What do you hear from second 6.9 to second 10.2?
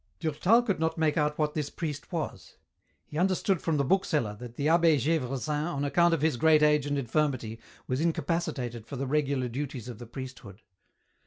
infirmity was incapacitated for the regular duties of the